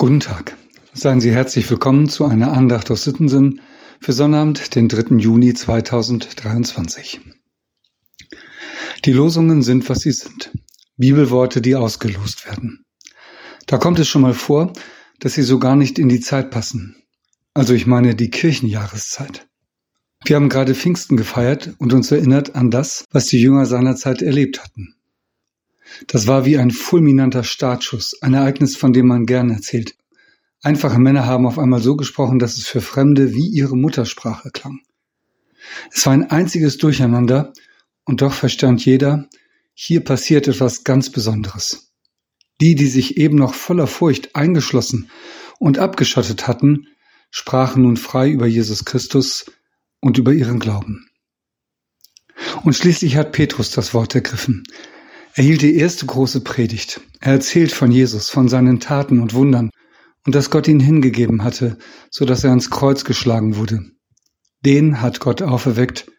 [0.00, 0.56] Guten Tag.
[0.94, 3.60] Seien Sie herzlich willkommen zu einer Andacht aus Sittensen
[4.00, 5.16] für Sonnabend, den 3.
[5.16, 7.20] Juni 2023.
[9.04, 10.52] Die Losungen sind, was sie sind.
[10.96, 12.86] Bibelworte, die ausgelost werden.
[13.66, 14.72] Da kommt es schon mal vor,
[15.18, 16.96] dass sie so gar nicht in die Zeit passen.
[17.52, 19.48] Also ich meine die Kirchenjahreszeit.
[20.24, 24.64] Wir haben gerade Pfingsten gefeiert und uns erinnert an das, was die Jünger seinerzeit erlebt
[24.64, 24.94] hatten.
[26.06, 29.96] Das war wie ein fulminanter Startschuss, ein Ereignis, von dem man gern erzählt.
[30.62, 34.80] Einfache Männer haben auf einmal so gesprochen, dass es für Fremde wie ihre Muttersprache klang.
[35.90, 37.52] Es war ein einziges Durcheinander,
[38.04, 39.28] und doch verstand jeder,
[39.72, 41.92] hier passiert etwas ganz Besonderes.
[42.60, 45.10] Die, die sich eben noch voller Furcht eingeschlossen
[45.58, 46.88] und abgeschottet hatten,
[47.30, 49.46] sprachen nun frei über Jesus Christus
[50.00, 51.08] und über ihren Glauben.
[52.64, 54.64] Und schließlich hat Petrus das Wort ergriffen.
[55.34, 57.00] Er hielt die erste große Predigt.
[57.20, 59.70] Er erzählt von Jesus, von seinen Taten und Wundern
[60.26, 61.78] und dass Gott ihn hingegeben hatte,
[62.10, 63.80] so dass er ans Kreuz geschlagen wurde.
[64.64, 66.10] Den hat Gott auferweckt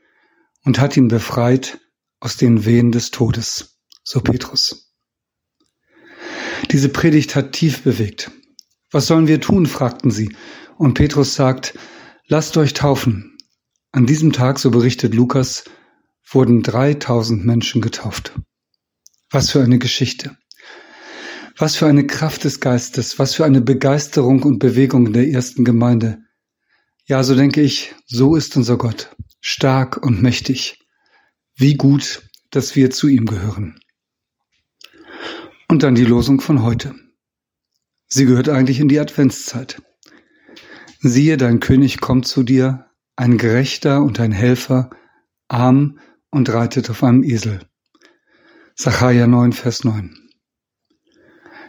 [0.64, 1.80] und hat ihn befreit
[2.20, 4.94] aus den Wehen des Todes, so Petrus.
[6.72, 8.31] Diese Predigt hat tief bewegt.
[8.92, 9.66] Was sollen wir tun?
[9.66, 10.36] fragten sie.
[10.78, 11.78] Und Petrus sagt,
[12.28, 13.38] lasst euch taufen.
[13.92, 15.66] An diesem Tag, so berichtet Lukas,
[16.30, 18.34] wurden 3000 Menschen getauft.
[19.34, 20.38] Was für eine Geschichte.
[21.58, 26.20] Was für eine Kraft des Geistes, was für eine Begeisterung und Bewegung der ersten Gemeinde.
[27.06, 30.80] Ja, so denke ich, so ist unser Gott, stark und mächtig.
[31.56, 33.80] Wie gut, dass wir zu ihm gehören.
[35.70, 36.94] Und dann die Losung von heute.
[38.08, 39.82] Sie gehört eigentlich in die Adventszeit.
[41.00, 44.90] Siehe, dein König kommt zu dir, ein Gerechter und ein Helfer,
[45.48, 46.00] arm
[46.32, 47.62] und reitet auf einem Esel.
[48.84, 50.18] Sacharja 9, Vers 9.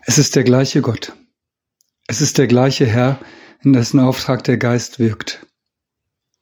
[0.07, 1.15] Es ist der gleiche Gott.
[2.07, 3.21] Es ist der gleiche Herr,
[3.63, 5.47] in dessen Auftrag der Geist wirkt.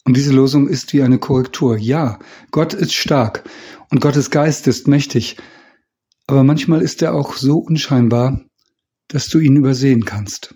[0.05, 1.77] Und diese Losung ist wie eine Korrektur.
[1.77, 2.21] Ja,
[2.53, 3.43] Gott ist stark
[3.91, 5.39] und Gottes Geist ist mächtig,
[6.29, 8.41] aber manchmal ist er auch so unscheinbar,
[9.09, 10.55] dass du ihn übersehen kannst.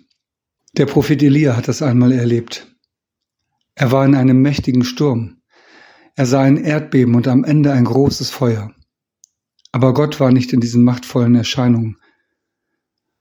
[0.77, 2.73] Der Prophet Elia hat das einmal erlebt.
[3.75, 5.41] Er war in einem mächtigen Sturm.
[6.15, 8.73] Er sah ein Erdbeben und am Ende ein großes Feuer.
[9.75, 11.97] Aber Gott war nicht in diesen machtvollen Erscheinungen.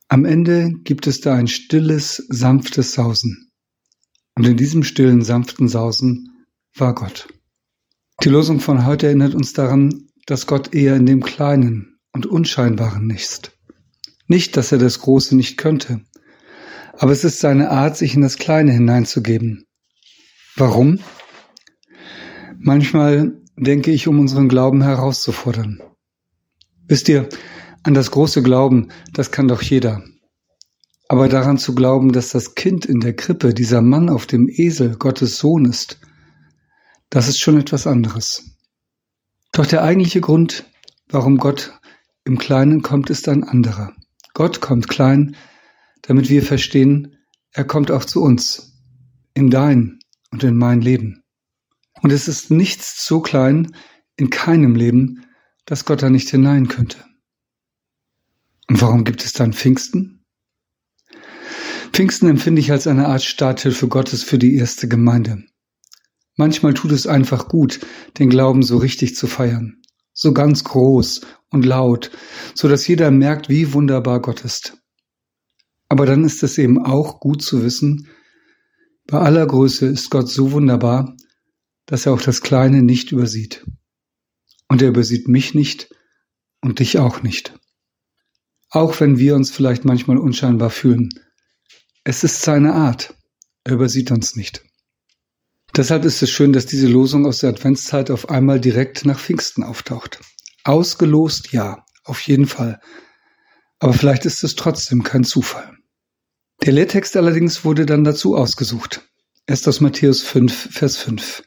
[0.07, 3.51] Am Ende gibt es da ein stilles, sanftes Sausen.
[4.37, 7.27] Und in diesem stillen, sanften Sausen war Gott.
[8.23, 13.11] Die Losung von heute erinnert uns daran, dass Gott eher in dem Kleinen und Unscheinbaren
[13.11, 13.51] ist.
[14.29, 16.03] Nicht, dass er das Große nicht könnte,
[16.93, 19.67] aber es ist seine Art, sich in das Kleine hineinzugeben.
[20.55, 21.01] Warum?
[22.61, 25.81] Manchmal denke ich, um unseren Glauben herauszufordern.
[26.95, 27.29] Wisst ihr,
[27.83, 30.05] an das große Glauben, das kann doch jeder.
[31.09, 34.95] Aber daran zu glauben, dass das Kind in der Krippe, dieser Mann auf dem Esel,
[34.95, 35.99] Gottes Sohn ist,
[37.11, 38.45] das ist schon etwas anderes.
[39.51, 40.71] Doch der eigentliche Grund,
[41.09, 41.77] warum Gott
[42.23, 43.93] im Kleinen kommt, ist ein anderer.
[44.33, 45.35] Gott kommt klein,
[46.03, 47.17] damit wir verstehen,
[47.51, 48.73] er kommt auch zu uns,
[49.35, 49.99] in dein
[50.31, 51.25] und in mein Leben.
[52.03, 53.75] Und es ist nichts so klein
[54.15, 55.25] in keinem Leben,
[55.67, 57.05] dass Gott da nicht hinein könnte.
[58.69, 60.25] Und warum gibt es dann Pfingsten?
[61.93, 65.45] Pfingsten empfinde ich als eine Art Starthilfe Gottes für die erste Gemeinde.
[66.37, 67.81] Manchmal tut es einfach gut,
[68.19, 69.81] den Glauben so richtig zu feiern,
[70.13, 71.21] so ganz groß
[71.51, 72.11] und laut,
[72.55, 74.77] so dass jeder merkt, wie wunderbar Gott ist.
[75.89, 78.09] Aber dann ist es eben auch gut zu wissen,
[79.07, 81.15] bei aller Größe ist Gott so wunderbar,
[81.87, 83.65] dass er auch das Kleine nicht übersieht.
[84.69, 85.95] Und er übersieht mich nicht
[86.61, 87.59] und dich auch nicht.
[88.71, 91.11] Auch wenn wir uns vielleicht manchmal unscheinbar fühlen.
[92.03, 93.15] Es ist seine Art.
[93.65, 94.65] Er übersieht uns nicht.
[95.77, 99.65] Deshalb ist es schön, dass diese Losung aus der Adventszeit auf einmal direkt nach Pfingsten
[99.65, 100.21] auftaucht.
[100.63, 102.81] Ausgelost, ja, auf jeden Fall.
[103.81, 105.77] Aber vielleicht ist es trotzdem kein Zufall.
[106.63, 109.03] Der Lehrtext allerdings wurde dann dazu ausgesucht.
[109.47, 111.43] Erst aus Matthäus 5, Vers 5.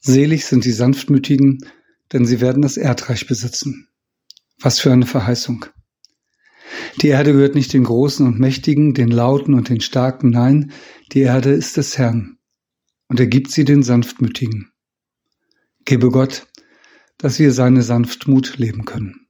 [0.00, 1.64] Selig sind die Sanftmütigen,
[2.12, 3.88] denn sie werden das Erdreich besitzen.
[4.60, 5.66] Was für eine Verheißung.
[7.00, 10.72] Die Erde gehört nicht den Großen und Mächtigen, den Lauten und den Starken, nein,
[11.12, 12.38] die Erde ist des Herrn,
[13.08, 14.72] und er gibt sie den Sanftmütigen.
[15.84, 16.46] Gebe Gott,
[17.16, 19.26] dass wir seine Sanftmut leben können.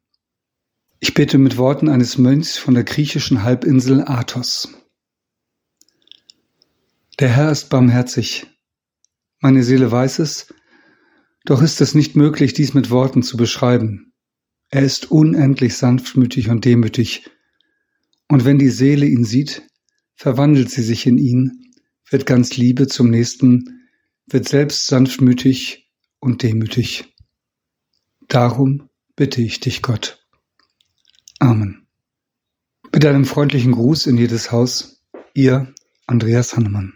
[1.01, 4.69] Ich bete mit Worten eines Mönchs von der griechischen Halbinsel Athos.
[7.21, 8.47] Der Herr ist barmherzig.
[9.41, 10.53] Meine Seele weiß es,
[11.49, 14.13] doch ist es nicht möglich, dies mit Worten zu beschreiben.
[14.69, 17.31] Er ist unendlich sanftmütig und demütig,
[18.29, 19.63] und wenn die Seele ihn sieht,
[20.15, 21.73] verwandelt sie sich in ihn,
[22.11, 23.89] wird ganz Liebe zum Nächsten,
[24.27, 25.91] wird selbst sanftmütig
[26.21, 27.17] und demütig.
[28.29, 30.23] Darum bitte ich dich, Gott.
[31.39, 31.87] Amen.
[32.93, 35.03] Mit einem freundlichen Gruß in jedes Haus,
[35.33, 35.73] ihr
[36.07, 36.93] Andreas Hannemann.